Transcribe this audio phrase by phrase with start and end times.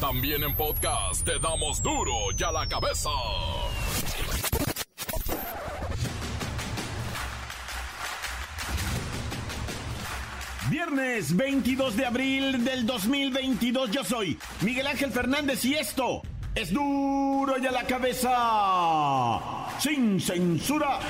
[0.00, 3.10] También en podcast te damos duro y a la cabeza.
[10.70, 16.22] Viernes 22 de abril del 2022 yo soy Miguel Ángel Fernández y esto
[16.54, 19.40] es duro y a la cabeza.
[19.80, 21.00] Sin censura.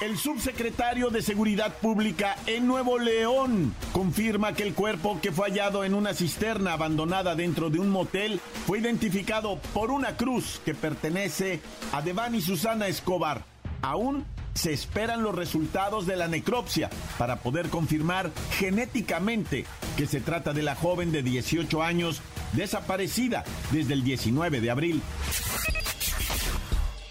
[0.00, 5.84] El subsecretario de Seguridad Pública en Nuevo León confirma que el cuerpo que fue hallado
[5.84, 11.60] en una cisterna abandonada dentro de un motel fue identificado por una cruz que pertenece
[11.92, 13.44] a Devani Susana Escobar.
[13.82, 14.24] Aún
[14.54, 16.88] se esperan los resultados de la necropsia
[17.18, 19.66] para poder confirmar genéticamente
[19.98, 22.22] que se trata de la joven de 18 años
[22.54, 25.02] desaparecida desde el 19 de abril.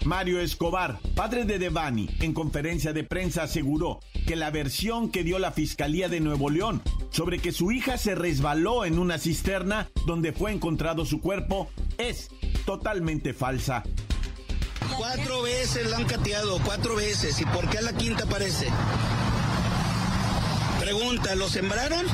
[0.04, 5.38] Mario Escobar, padre de Devani, en conferencia de prensa aseguró que la versión que dio
[5.38, 10.32] la Fiscalía de Nuevo León sobre que su hija se resbaló en una cisterna donde
[10.32, 11.68] fue encontrado su cuerpo
[11.98, 12.30] es
[12.64, 13.82] totalmente falsa.
[14.96, 17.40] Cuatro veces la han cateado, cuatro veces.
[17.40, 18.68] ¿Y por qué a la quinta aparece?
[20.80, 22.06] Pregunta, ¿lo sembraron?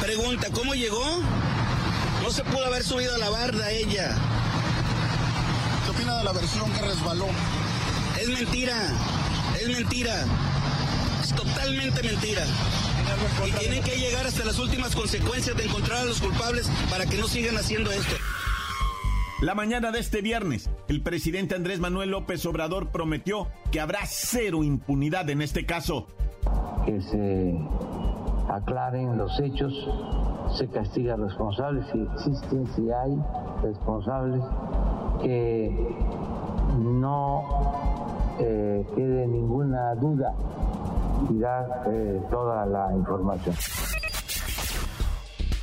[0.00, 1.04] Pregunta, ¿cómo llegó?
[2.22, 4.14] No se pudo haber subido a la barda ella.
[6.26, 7.26] ¿Qué opina de la versión que resbaló?
[8.20, 8.74] Es mentira,
[9.60, 10.12] es mentira.
[11.22, 12.42] Es totalmente mentira.
[13.46, 17.16] Y tienen que llegar hasta las últimas consecuencias de encontrar a los culpables para que
[17.18, 18.16] no sigan haciendo esto.
[19.40, 24.64] La mañana de este viernes, el presidente Andrés Manuel López Obrador prometió que habrá cero
[24.64, 26.08] impunidad en este caso.
[26.84, 27.54] Que se
[28.48, 29.72] aclaren los hechos,
[30.58, 33.16] se castiga a responsables si existen, si hay
[33.62, 34.42] responsables,
[35.22, 35.70] que
[36.78, 40.34] no eh, quede ninguna duda
[41.30, 43.54] y dar eh, toda la información.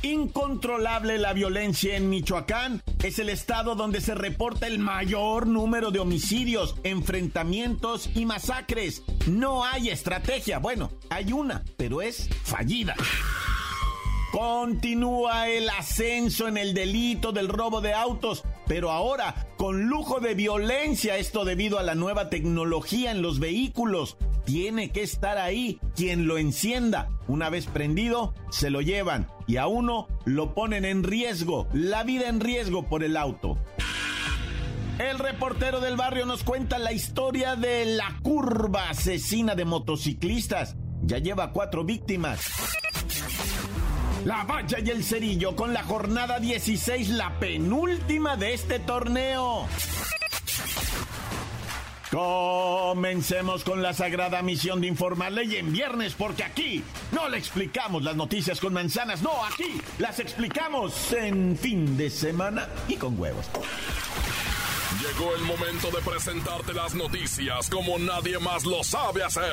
[0.02, 2.82] Incontrolable la violencia en Michoacán.
[3.02, 9.02] Es el estado donde se reporta el mayor número de homicidios, enfrentamientos y masacres.
[9.26, 10.58] No hay estrategia.
[10.58, 12.94] Bueno, hay una, pero es fallida.
[14.34, 20.34] Continúa el ascenso en el delito del robo de autos, pero ahora con lujo de
[20.34, 24.16] violencia, esto debido a la nueva tecnología en los vehículos.
[24.44, 27.10] Tiene que estar ahí quien lo encienda.
[27.28, 32.28] Una vez prendido, se lo llevan y a uno lo ponen en riesgo, la vida
[32.28, 33.56] en riesgo por el auto.
[34.98, 40.74] El reportero del barrio nos cuenta la historia de la curva asesina de motociclistas.
[41.02, 42.40] Ya lleva cuatro víctimas.
[44.24, 49.68] La valla y el cerillo con la jornada 16, la penúltima de este torneo.
[52.10, 58.02] Comencemos con la sagrada misión de informarle y en viernes, porque aquí no le explicamos
[58.02, 63.44] las noticias con manzanas, no, aquí las explicamos en fin de semana y con huevos.
[65.02, 69.52] Llegó el momento de presentarte las noticias como nadie más lo sabe hacer.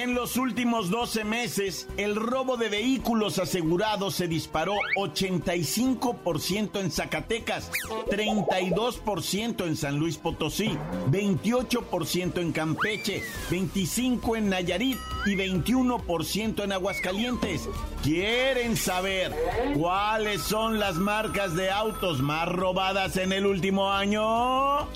[0.00, 7.72] En los últimos 12 meses, el robo de vehículos asegurados se disparó 85% en Zacatecas,
[8.08, 10.70] 32% en San Luis Potosí,
[11.10, 17.68] 28% en Campeche, 25% en Nayarit y 21% en Aguascalientes.
[18.04, 19.34] ¿Quieren saber
[19.76, 24.86] cuáles son las marcas de autos más robadas en el último año?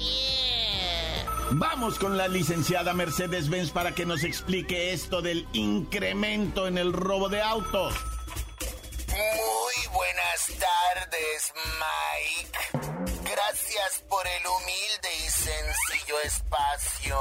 [1.55, 6.95] Vamos con la licenciada Mercedes Benz para que nos explique esto del incremento en el
[6.95, 7.95] robo de autos.
[9.09, 12.59] Muy buenas tardes, Mike.
[13.31, 17.19] Gracias por el humilde y sencillo espacio.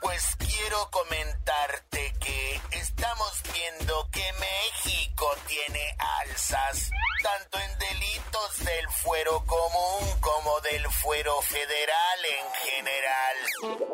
[0.00, 6.90] Pues quiero comentarte que estamos viendo que México tiene alzas,
[7.22, 13.36] tanto en delitos del fuero común como del fuero federal en general.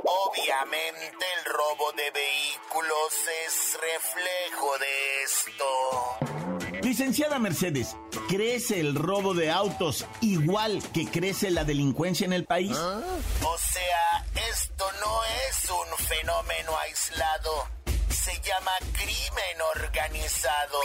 [0.04, 3.12] Obviamente el robo de vehículos
[3.46, 6.42] es reflejo de esto.
[6.82, 7.96] Licenciada Mercedes,
[8.28, 12.76] ¿crece el robo de autos igual que crece la delincuencia en el país?
[12.76, 13.71] O sea,
[16.12, 17.68] fenómeno aislado.
[18.10, 20.78] Se llama crimen organizado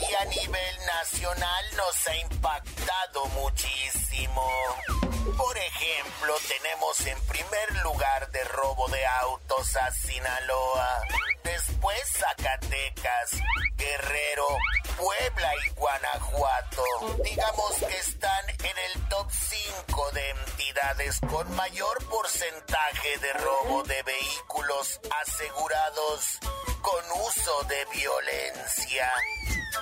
[0.00, 3.99] y a nivel nacional nos ha impactado muchísimo.
[4.28, 11.02] Por ejemplo, tenemos en primer lugar de robo de autos a Sinaloa,
[11.42, 13.30] después Zacatecas,
[13.76, 14.46] Guerrero,
[14.98, 16.84] Puebla y Guanajuato.
[17.24, 24.02] Digamos que están en el top 5 de entidades con mayor porcentaje de robo de
[24.02, 26.38] vehículos asegurados
[26.80, 29.10] con uso de violencia.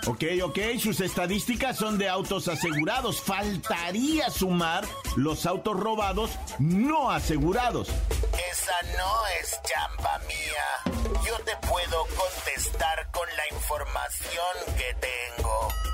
[0.07, 3.21] Ok, ok, sus estadísticas son de autos asegurados.
[3.21, 4.85] Faltaría sumar
[5.17, 7.89] los autos robados no asegurados.
[7.89, 11.23] Esa no es chamba mía.
[11.27, 15.88] Yo te puedo contestar con la información que tengo.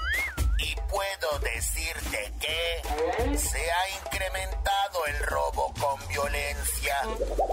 [0.95, 6.97] Puedo decirte que se ha incrementado el robo con violencia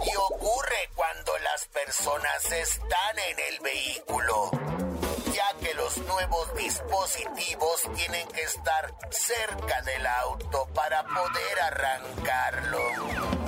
[0.05, 4.51] y ocurre cuando las personas están en el vehículo
[5.33, 13.40] ya que los nuevos dispositivos tienen que estar cerca del auto para poder arrancarlo.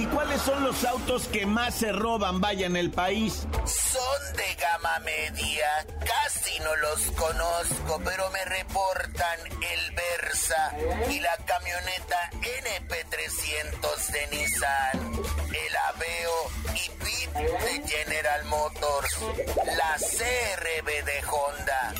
[0.00, 3.46] ¿Y cuáles son los autos que más se roban, vaya, en el país?
[3.66, 5.68] Son de gama media,
[6.00, 10.74] casi no los conozco, pero me reportan el Versa
[11.10, 15.12] y la camioneta NP300 de Nissan,
[15.48, 19.18] el Aveo y Pit de General Motors,
[19.66, 21.94] la CRB de Honda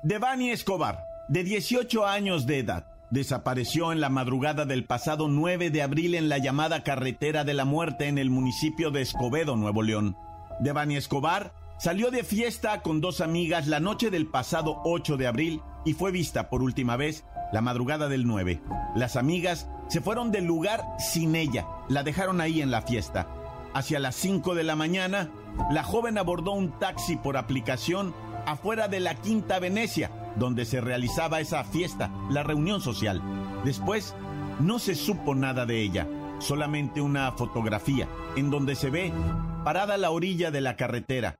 [0.03, 5.81] Devani Escobar, de 18 años de edad, desapareció en la madrugada del pasado 9 de
[5.81, 10.15] abril en la llamada Carretera de la Muerte en el municipio de Escobedo, Nuevo León.
[10.59, 15.61] Devani Escobar salió de fiesta con dos amigas la noche del pasado 8 de abril
[15.85, 18.61] y fue vista por última vez la madrugada del 9.
[18.95, 23.27] Las amigas se fueron del lugar sin ella, la dejaron ahí en la fiesta.
[23.73, 25.29] Hacia las 5 de la mañana,
[25.71, 28.13] la joven abordó un taxi por aplicación
[28.45, 33.21] afuera de la Quinta Venecia, donde se realizaba esa fiesta, la reunión social.
[33.63, 34.15] Después,
[34.59, 36.07] no se supo nada de ella,
[36.39, 39.13] solamente una fotografía, en donde se ve
[39.63, 41.35] parada a la orilla de la carretera,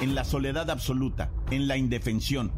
[0.00, 2.52] en la soledad absoluta, en la indefensión.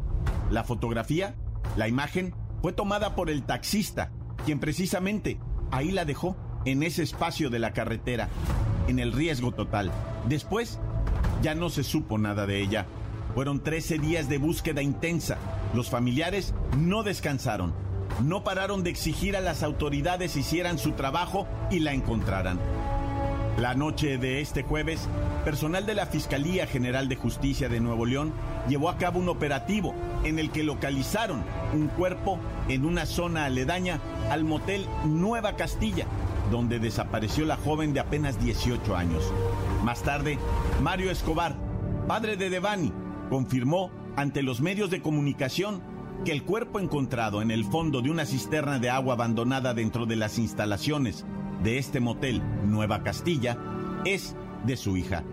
[0.51, 1.35] La fotografía,
[1.75, 4.11] la imagen, fue tomada por el taxista,
[4.45, 5.39] quien precisamente
[5.71, 6.35] ahí la dejó,
[6.65, 8.27] en ese espacio de la carretera,
[8.87, 9.91] en el riesgo total.
[10.27, 10.79] Después,
[11.41, 12.85] ya no se supo nada de ella.
[13.37, 15.37] Fueron 13 días de búsqueda intensa.
[15.75, 17.71] Los familiares no descansaron.
[18.23, 22.59] No pararon de exigir a las autoridades hicieran su trabajo y la encontraran.
[23.59, 25.07] La noche de este jueves,
[25.45, 28.33] personal de la Fiscalía General de Justicia de Nuevo León
[28.67, 31.43] llevó a cabo un operativo en el que localizaron
[31.75, 32.39] un cuerpo
[32.69, 33.99] en una zona aledaña
[34.31, 36.07] al motel Nueva Castilla,
[36.49, 39.31] donde desapareció la joven de apenas 18 años.
[39.83, 40.39] Más tarde,
[40.81, 41.55] Mario Escobar,
[42.07, 42.91] padre de Devani,
[43.29, 45.81] confirmó ante los medios de comunicación
[46.25, 50.15] que el cuerpo encontrado en el fondo de una cisterna de agua abandonada dentro de
[50.15, 51.25] las instalaciones
[51.63, 53.57] de este motel Nueva Castilla
[54.05, 55.23] es de su hija.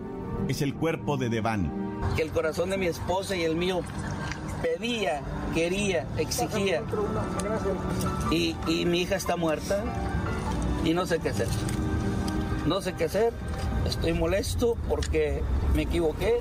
[0.47, 1.69] Es el cuerpo de Devani.
[2.15, 3.81] Que el corazón de mi esposa y el mío
[4.61, 5.21] pedía,
[5.53, 6.83] quería, exigía.
[8.31, 9.83] Y, y mi hija está muerta
[10.83, 11.47] y no sé qué hacer.
[12.65, 13.33] No sé qué hacer,
[13.87, 15.41] estoy molesto porque
[15.75, 16.39] me equivoqué,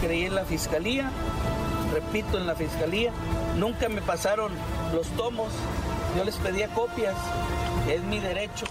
[0.00, 1.10] creí en la fiscalía,
[1.92, 3.12] repito en la fiscalía,
[3.58, 4.52] nunca me pasaron
[4.94, 5.48] los tomos,
[6.16, 7.14] yo les pedía copias,
[7.88, 8.66] es mi derecho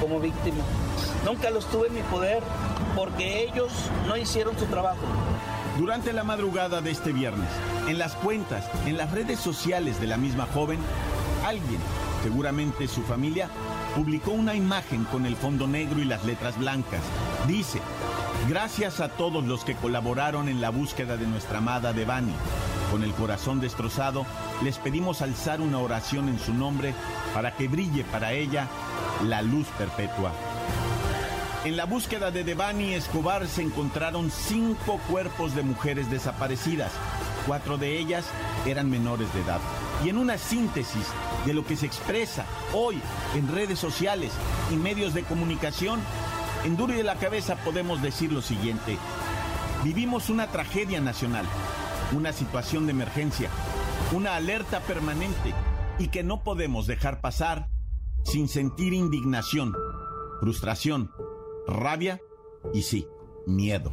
[0.00, 0.62] como víctima.
[1.24, 2.42] Nunca los tuve en mi poder
[2.94, 3.72] porque ellos
[4.06, 5.02] no hicieron su trabajo.
[5.78, 7.48] Durante la madrugada de este viernes,
[7.88, 10.78] en las cuentas, en las redes sociales de la misma joven,
[11.44, 11.80] alguien,
[12.22, 13.50] seguramente su familia,
[13.96, 17.00] publicó una imagen con el fondo negro y las letras blancas.
[17.48, 17.80] Dice,
[18.46, 22.34] gracias a todos los que colaboraron en la búsqueda de nuestra amada Devani.
[22.90, 24.26] Con el corazón destrozado,
[24.62, 26.94] les pedimos alzar una oración en su nombre
[27.32, 28.68] para que brille para ella
[29.24, 30.30] la luz perpetua.
[31.64, 36.92] En la búsqueda de Devani Escobar se encontraron cinco cuerpos de mujeres desaparecidas.
[37.46, 38.26] Cuatro de ellas
[38.66, 39.60] eran menores de edad.
[40.04, 41.06] Y en una síntesis
[41.46, 43.00] de lo que se expresa hoy
[43.34, 44.32] en redes sociales
[44.70, 46.00] y medios de comunicación,
[46.64, 48.98] en Duro y de la Cabeza podemos decir lo siguiente.
[49.84, 51.46] Vivimos una tragedia nacional,
[52.12, 53.50] una situación de emergencia,
[54.12, 55.54] una alerta permanente
[55.98, 57.68] y que no podemos dejar pasar
[58.24, 59.74] sin sentir indignación,
[60.40, 61.12] frustración,
[61.66, 62.20] rabia
[62.74, 63.06] y sí,
[63.46, 63.92] miedo.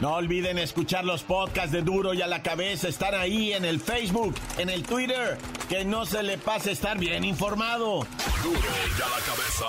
[0.00, 2.86] No olviden escuchar los podcasts de Duro y a la cabeza.
[2.88, 5.38] Están ahí en el Facebook, en el Twitter.
[5.70, 8.06] Que no se le pase estar bien informado.
[8.42, 9.66] Duro y a la cabeza.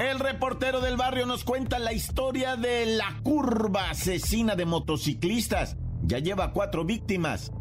[0.00, 5.76] El reportero del barrio nos cuenta la historia de la curva asesina de motociclistas.
[6.02, 7.52] Ya lleva cuatro víctimas.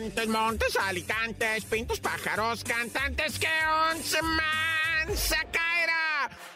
[0.00, 3.48] Montes, montes, alicantes, pintos, pájaros, cantantes, que
[3.90, 5.16] once man.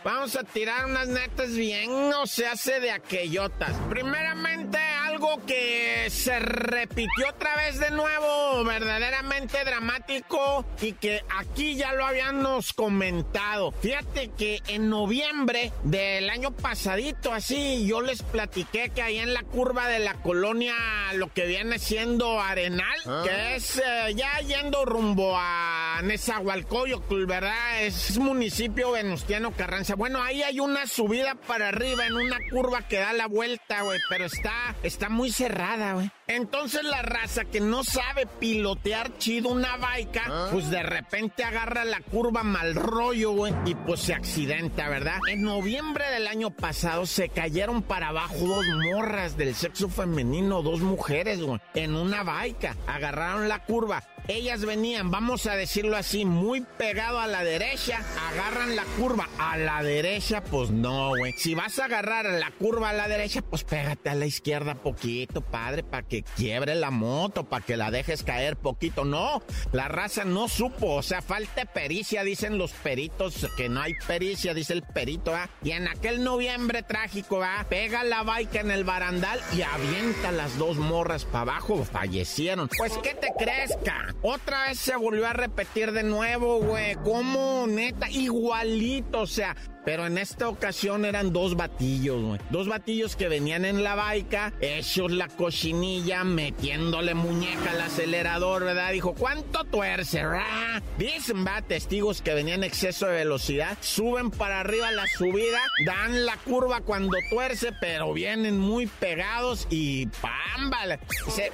[0.04, 3.72] Vamos a tirar unas netas bien, no se hace de aquellotas.
[3.88, 4.78] Primeramente,
[5.22, 12.04] algo que se repitió otra vez de nuevo, verdaderamente dramático y que aquí ya lo
[12.04, 13.72] habíamos comentado.
[13.72, 19.42] Fíjate que en noviembre del año pasadito, así, yo les platiqué que ahí en la
[19.42, 20.74] curva de la colonia,
[21.14, 27.82] lo que viene siendo Arenal, que es eh, ya yendo rumbo a Nezahualcóyotl, ¿verdad?
[27.82, 29.94] Es municipio venustiano Carranza.
[29.94, 34.00] Bueno, ahí hay una subida para arriba en una curva que da la vuelta, güey,
[34.08, 36.10] pero está, está muy cerrada, güey.
[36.26, 42.00] Entonces la raza que no sabe pilotear chido una baica, pues de repente agarra la
[42.00, 45.20] curva mal rollo, güey, y pues se accidenta, ¿verdad?
[45.28, 50.80] En noviembre del año pasado se cayeron para abajo dos morras del sexo femenino, dos
[50.80, 52.76] mujeres, güey, en una baica.
[52.86, 54.02] Agarraron la curva.
[54.28, 58.00] Ellas venían, vamos a decirlo así, muy pegado a la derecha,
[58.30, 61.32] agarran la curva a la derecha, pues no, güey.
[61.32, 65.40] Si vas a agarrar la curva a la derecha, pues pégate a la izquierda poquito,
[65.40, 69.04] padre, para que quiebre la moto, para que la dejes caer poquito.
[69.04, 73.94] No, la raza no supo, o sea, falta pericia, dicen los peritos, que no hay
[74.06, 75.50] pericia, dice el perito, ¿ah?
[75.64, 77.66] Y en aquel noviembre trágico, ¿ah?
[77.68, 82.68] Pega la baica en el barandal y avienta las dos morras para abajo, fallecieron.
[82.78, 84.11] Pues, ¿qué te crees, ca?
[84.20, 86.96] Otra vez se volvió a repetir de nuevo, güey.
[86.96, 88.10] ¿Cómo, neta?
[88.10, 92.40] Igualito, o sea, pero en esta ocasión eran dos batillos, güey.
[92.50, 98.92] Dos batillos que venían en la baica, hechos la cochinilla, metiéndole muñeca al acelerador, ¿verdad?
[98.92, 100.82] Dijo, ¿cuánto tuerce, ¿verdad?
[100.98, 106.26] Dicen, va, testigos que venían en exceso de velocidad, suben para arriba la subida, dan
[106.26, 111.00] la curva cuando tuerce, pero vienen muy pegados y ¡pámbala!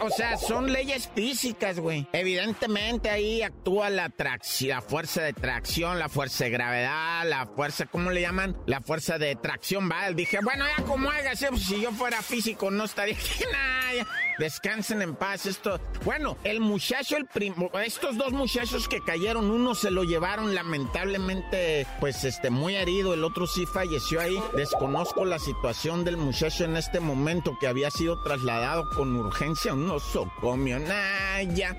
[0.01, 2.07] O sea, son leyes físicas, güey.
[2.13, 4.13] Evidentemente ahí actúa la
[4.63, 8.57] la fuerza de tracción, la fuerza de gravedad, la fuerza, ¿cómo le llaman?
[8.67, 10.15] La fuerza de tracción, ¿vale?
[10.15, 13.45] Dije, bueno, ya como haga, pues, si yo fuera físico no estaría aquí,
[14.39, 15.47] descansen en paz.
[15.47, 20.55] Esto, bueno, el muchacho, el primo, estos dos muchachos que cayeron, uno se lo llevaron
[20.55, 24.39] lamentablemente, pues este, muy herido, el otro sí falleció ahí.
[24.57, 29.75] Desconozco la situación del muchacho en este momento que había sido trasladado con urgencia a
[29.75, 30.79] un nosocomio.
[30.79, 31.77] Nah, ya.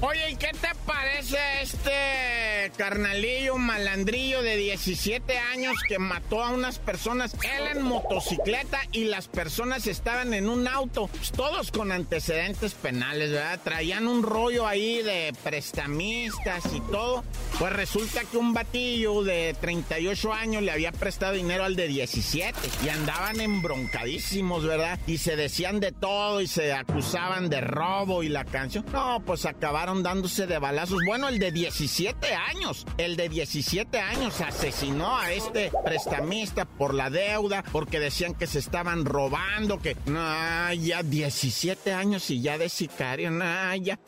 [0.00, 6.78] Oye, ¿y qué te parece este carnalillo malandrillo de 17 años que mató a unas
[6.78, 7.34] personas?
[7.34, 13.30] Él en motocicleta y las personas estaban en un auto, pues, todos con antecedentes penales,
[13.30, 13.60] ¿verdad?
[13.62, 17.24] Traían un rollo ahí de prestamistas y todo.
[17.58, 22.58] Pues resulta que un batillo de 38 años le había prestado dinero al de 17
[22.84, 24.98] y andaban embroncadísimos, ¿verdad?
[25.06, 28.84] Y se decían de todo y se acusaban de robo y la canción.
[28.92, 31.00] No, pues acabaron dándose de balazos.
[31.06, 37.10] Bueno, el de 17 años, el de 17 años asesinó a este prestamista por la
[37.10, 40.20] deuda, porque decían que se estaban robando, que no,
[40.80, 43.44] ya 17 años y ya de sicario, no,
[43.76, 43.98] ya.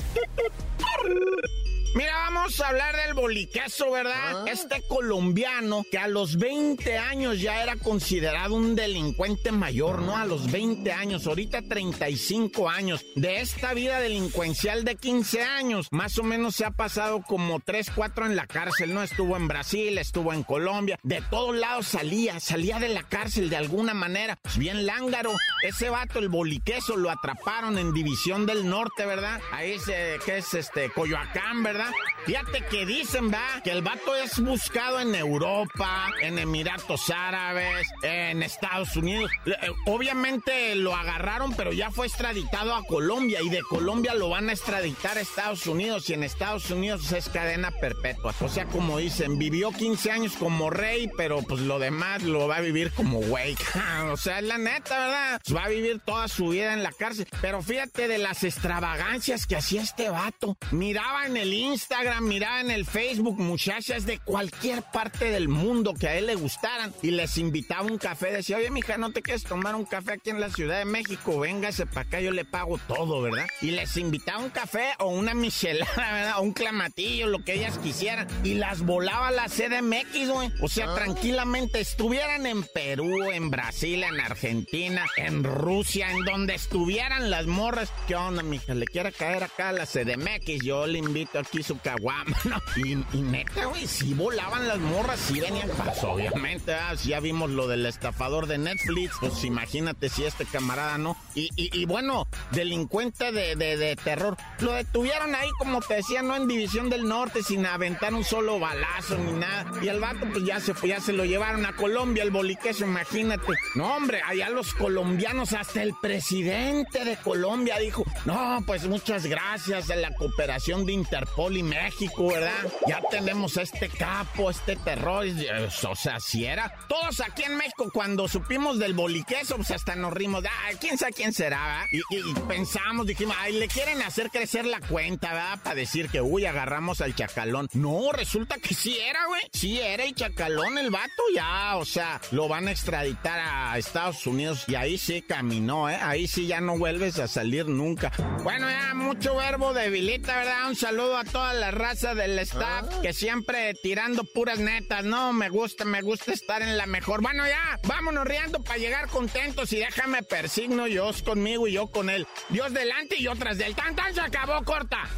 [1.92, 4.14] Mira, vamos a hablar del boliqueso, ¿verdad?
[4.14, 4.44] Ah.
[4.46, 10.16] Este colombiano que a los 20 años ya era considerado un delincuente mayor, ¿no?
[10.16, 13.04] A los 20 años, ahorita 35 años.
[13.16, 17.90] De esta vida delincuencial de 15 años, más o menos se ha pasado como 3,
[17.92, 19.02] 4 en la cárcel, ¿no?
[19.02, 23.56] Estuvo en Brasil, estuvo en Colombia, de todos lados salía, salía de la cárcel de
[23.56, 24.38] alguna manera.
[24.40, 25.32] Pues bien lángaro.
[25.64, 29.40] Ese vato, el boliqueso, lo atraparon en División del Norte, ¿verdad?
[29.50, 31.79] Ahí se, que es este, Coyoacán, ¿verdad?
[31.80, 31.94] ¿verdad?
[32.26, 38.42] Fíjate que dicen, va, que el vato es buscado en Europa, en Emiratos Árabes, en
[38.42, 39.30] Estados Unidos.
[39.46, 44.48] Eh, Obviamente lo agarraron, pero ya fue extraditado a Colombia y de Colombia lo van
[44.48, 48.34] a extraditar a Estados Unidos y en Estados Unidos es cadena perpetua.
[48.40, 52.56] O sea, como dicen, vivió 15 años como rey, pero pues lo demás lo va
[52.56, 53.56] a vivir como güey.
[54.12, 55.40] o sea, es la neta, ¿verdad?
[55.44, 57.26] Pues va a vivir toda su vida en la cárcel.
[57.40, 60.56] Pero fíjate de las extravagancias que hacía este vato.
[60.70, 66.08] Miraba en el Instagram, miraba en el Facebook muchachas de cualquier parte del mundo que
[66.08, 68.32] a él le gustaran y les invitaba un café.
[68.32, 71.38] Decía, oye, mija, ¿no te quieres tomar un café aquí en la Ciudad de México?
[71.38, 73.46] Véngase para acá, yo le pago todo, ¿verdad?
[73.60, 76.38] Y les invitaba un café o una michelada, ¿verdad?
[76.38, 78.26] O un clamatillo, lo que ellas quisieran.
[78.42, 80.50] Y las volaba a la CDMX, güey.
[80.62, 87.30] O sea, tranquilamente estuvieran en Perú, en Brasil, en Argentina, en Rusia, en donde estuvieran
[87.30, 87.92] las morras.
[88.08, 88.74] ¿Qué onda, mija?
[88.74, 90.64] ¿Le quiere caer acá a la CDMX?
[90.64, 92.60] Yo le invito aquí su caguama, ¿no?
[92.76, 95.68] Y, y neta, güey, sí volaban las morras, sí venían.
[95.68, 100.44] Pues obviamente, ah, si ya vimos lo del estafador de Netflix, pues imagínate si este
[100.46, 101.16] camarada no.
[101.34, 104.36] Y, y- y bueno, delincuente de, de- de terror.
[104.60, 108.58] Lo detuvieron ahí, como te decía, no en División del Norte, sin aventar un solo
[108.58, 109.66] balazo ni nada.
[109.82, 112.84] Y el vato, pues ya se fue, ya se lo llevaron a Colombia, el boliqueso,
[112.84, 113.52] imagínate.
[113.74, 119.90] No, hombre, allá los colombianos, hasta el presidente de Colombia dijo, no, pues muchas gracias
[119.90, 121.89] a la cooperación de Interpol y México,
[122.28, 122.52] ¿verdad?
[122.86, 125.24] Ya tenemos este capo, este terror.
[125.26, 126.72] eh, O sea, si era.
[126.88, 130.44] Todos aquí en México, cuando supimos del boliqueso, pues hasta nos rimos.
[130.44, 131.84] Ah, quién sabe quién será.
[131.92, 135.58] Y, y- pensamos, dijimos, ay, le quieren hacer crecer la cuenta, ¿verdad?
[135.62, 137.68] Para decir que, uy, agarramos al chacalón.
[137.72, 139.42] No, resulta que sí era, güey.
[139.52, 141.76] Sí era el chacalón, el vato, ya.
[141.76, 145.98] O sea, lo van a extraditar a Estados Unidos y ahí sí caminó, ¿eh?
[146.00, 148.12] Ahí sí ya no vuelves a salir nunca.
[148.42, 150.68] Bueno, ya mucho verbo debilita, ¿verdad?
[150.68, 155.32] Un saludo a toda la raza del staff que siempre tirando puras netas, ¿no?
[155.32, 157.22] Me gusta, me gusta estar en la mejor.
[157.22, 162.10] Bueno, ya, vámonos riendo para llegar contentos y déjame persigno Dios conmigo y yo con
[162.10, 162.26] él.
[162.50, 165.08] Dios delante y yo tras del tan tan se acabó corta.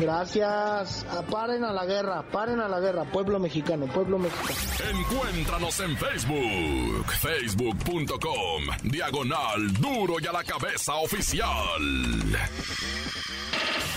[0.00, 1.06] Gracias.
[1.10, 3.04] Ah, paren a la guerra, paren a la guerra.
[3.04, 4.58] Pueblo mexicano, pueblo mexicano.
[4.90, 11.82] Encuéntranos en Facebook, facebook.com, diagonal duro y a la cabeza oficial.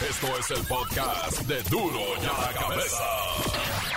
[0.10, 3.88] Esto es el podcast de duro y a la cabeza.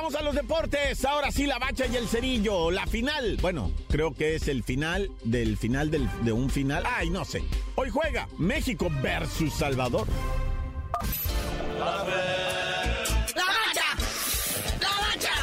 [0.00, 1.04] Vamos a los deportes.
[1.04, 2.70] Ahora sí, la bacha y el cerillo.
[2.70, 3.36] La final.
[3.42, 6.84] Bueno, creo que es el final del final del- de un final.
[6.86, 7.42] Ay, no sé.
[7.74, 10.06] Hoy juega México versus Salvador.
[11.78, 12.14] ¡La bacha!
[13.36, 15.34] ¡La bacha!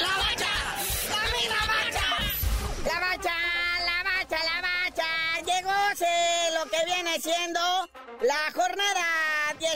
[0.00, 0.52] ¡La bacha!
[1.38, 2.10] ¡La bacha!
[2.84, 3.34] La bacha,
[3.86, 5.08] la bacha, la bacha.
[5.46, 6.12] Llegóse
[6.58, 7.60] lo que viene siendo
[8.22, 9.07] la jornada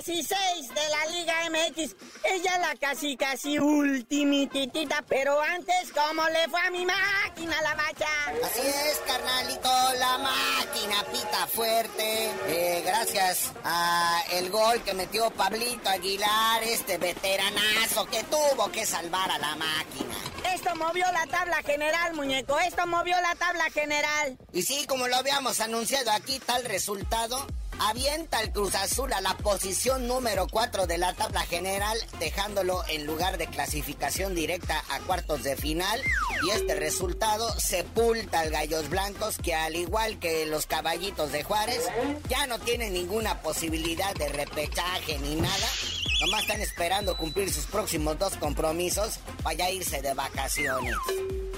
[0.05, 1.95] 16 de la Liga MX.
[2.25, 5.05] Ella la casi, casi ultimititita.
[5.09, 8.09] Pero antes, ¿cómo le fue a mi máquina, la bacha?
[8.45, 12.31] Así es, carnalito, la máquina pita fuerte.
[12.49, 19.31] Eh, gracias a el gol que metió Pablito Aguilar, este veteranazo que tuvo que salvar
[19.31, 20.17] a la máquina.
[20.53, 22.59] Esto movió la tabla general, muñeco.
[22.59, 24.37] Esto movió la tabla general.
[24.53, 27.47] Y sí, como lo habíamos anunciado aquí, tal resultado
[27.89, 33.07] avienta el Cruz Azul a la posición número 4 de la tabla general, dejándolo en
[33.07, 36.01] lugar de clasificación directa a cuartos de final.
[36.47, 41.83] Y este resultado sepulta al Gallos Blancos, que al igual que los caballitos de Juárez,
[42.29, 45.69] ya no tienen ninguna posibilidad de repechaje ni nada.
[46.21, 50.95] Nomás están esperando cumplir sus próximos dos compromisos para irse de vacaciones.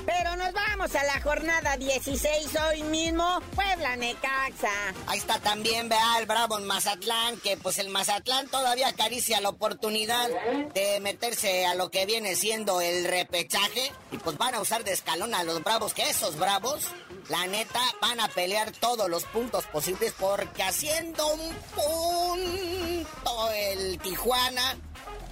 [0.06, 4.70] Pero nos vamos a la jornada 16 hoy mismo, Puebla Necaxa.
[5.06, 9.48] Ahí está también, vea, el Bravo en Mazatlán, que pues el Mazatlán todavía acaricia la
[9.48, 10.28] oportunidad
[10.74, 13.92] de meterse a lo que viene siendo el repechaje.
[14.12, 16.88] Y pues van a usar de escalón a los Bravos, que esos Bravos,
[17.28, 24.76] la neta, van a pelear todos los puntos posibles porque haciendo un punto el Tijuana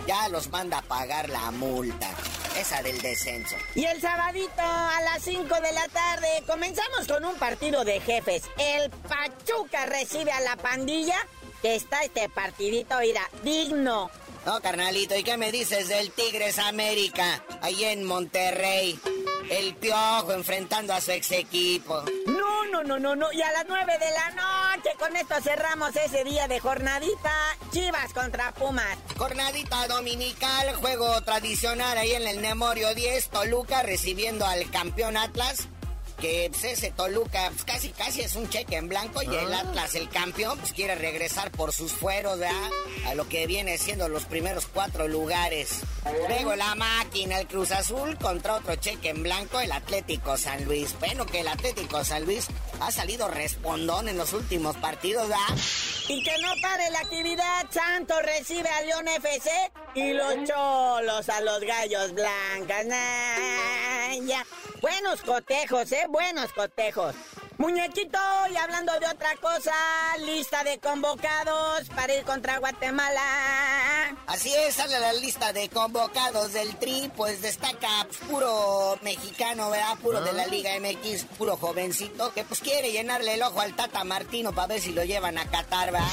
[0.06, 2.10] ya los manda a pagar la multa.
[2.58, 3.56] Esa del descenso.
[3.74, 8.44] Y el sabadito a las 5 de la tarde comenzamos con un partido de jefes.
[8.58, 11.16] El Pachuca recibe a la pandilla.
[11.62, 14.10] Que está este partidito, mira, digno.
[14.44, 17.44] No, carnalito, ¿y qué me dices del Tigres América?
[17.60, 18.98] Ahí en Monterrey.
[19.52, 22.02] El piojo enfrentando a su ex equipo.
[22.26, 23.30] No, no, no, no, no.
[23.32, 27.30] Y a las 9 de la noche, con esto cerramos ese día de jornadita.
[27.70, 28.96] Chivas contra Pumas.
[29.18, 33.28] Jornadita dominical, juego tradicional ahí en el Memorio 10.
[33.28, 35.68] Toluca recibiendo al campeón Atlas
[36.22, 39.96] que pues, ese Toluca pues, casi casi es un cheque en blanco y el Atlas,
[39.96, 42.70] el campeón, pues quiere regresar por sus fueros, ¿verdad?
[43.08, 45.80] A lo que viene siendo los primeros cuatro lugares.
[46.28, 50.94] Luego la máquina, el Cruz Azul contra otro cheque en blanco, el Atlético San Luis.
[51.00, 52.46] Bueno, que el Atlético San Luis
[52.78, 55.58] ha salido respondón en los últimos partidos, ¿verdad?
[56.08, 59.50] Y que no pare la actividad, Santos recibe a León FC
[59.96, 62.86] y los cholos a los gallos blancas.
[62.86, 64.46] Nah, ya.
[64.82, 66.06] Buenos cotejos, ¿eh?
[66.08, 67.14] Buenos cotejos.
[67.56, 68.18] Muñequito,
[68.50, 69.72] y hablando de otra cosa,
[70.18, 73.22] lista de convocados para ir contra Guatemala.
[74.26, 79.96] Así es, sale la lista de convocados del Tri, pues destaca pues, puro mexicano, ¿verdad?
[80.02, 84.02] Puro de la Liga MX, puro jovencito, que pues quiere llenarle el ojo al Tata
[84.02, 86.08] Martino para ver si lo llevan a Qatar, ¿verdad?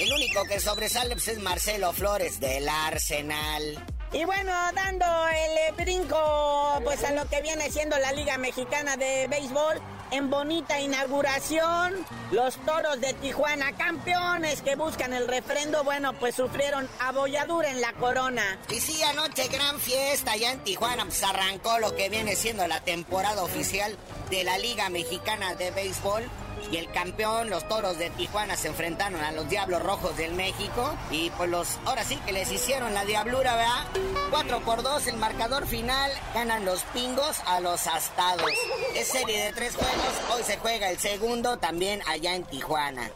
[0.00, 3.86] El único que sobresale pues, es Marcelo Flores del Arsenal.
[4.12, 9.26] Y bueno, dando el brinco pues a lo que viene siendo la Liga Mexicana de
[9.26, 11.94] Béisbol, en bonita inauguración,
[12.30, 17.94] los toros de Tijuana, campeones que buscan el refrendo, bueno, pues sufrieron abolladura en la
[17.94, 18.58] corona.
[18.68, 22.80] Y sí, anoche gran fiesta allá en Tijuana, pues arrancó lo que viene siendo la
[22.80, 23.96] temporada oficial
[24.28, 26.24] de la Liga Mexicana de Béisbol.
[26.70, 30.94] Y el campeón, los toros de Tijuana, se enfrentaron a los Diablos Rojos del México.
[31.10, 33.86] Y pues los, ahora sí que les hicieron la diablura, ¿verdad?
[34.30, 36.10] 4 por 2, el marcador final.
[36.34, 38.50] Ganan los pingos a los astados.
[38.94, 40.34] Es serie de tres juegos.
[40.34, 43.10] Hoy se juega el segundo también allá en Tijuana.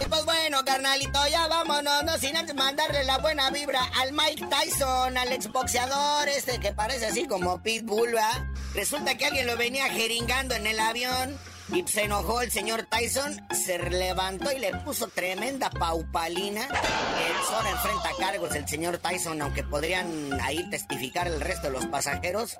[0.00, 4.46] Y pues bueno, carnalito, ya vámonos, no sin antes mandarle la buena vibra al Mike
[4.48, 8.44] Tyson, al exboxeador este que parece así como Pitbull, ¿verdad?
[8.74, 11.38] Resulta que alguien lo venía jeringando en el avión.
[11.72, 16.66] Y se enojó el señor Tyson, se levantó y le puso tremenda paupalina.
[16.66, 21.86] El ahora enfrenta cargos el señor Tyson, aunque podrían ahí testificar el resto de los
[21.86, 22.58] pasajeros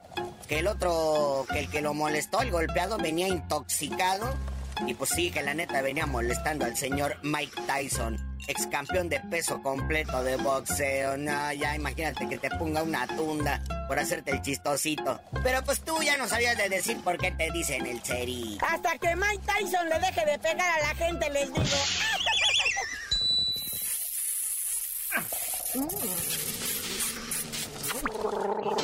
[0.49, 4.35] que el otro, que el que lo molestó, el golpeado, venía intoxicado.
[4.87, 9.21] Y pues sí, que la neta venía molestando al señor Mike Tyson, ex campeón de
[9.21, 11.17] peso completo de boxeo.
[11.17, 15.21] No, ya imagínate que te ponga una tunda por hacerte el chistosito.
[15.43, 18.59] Pero pues tú ya no sabías de decir por qué te dicen el cheri.
[18.67, 21.65] Hasta que Mike Tyson le deje de pegar a la gente, les digo.